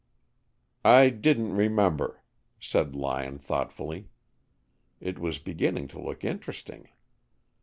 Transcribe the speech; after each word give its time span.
"I 0.83 1.11
didn't 1.11 1.55
remember," 1.55 2.23
said 2.59 2.95
Lyon 2.95 3.37
thoughtfully. 3.37 4.09
It 4.99 5.19
was 5.19 5.37
beginning 5.37 5.89
to 5.89 6.01
look 6.01 6.23
interesting. 6.25 6.89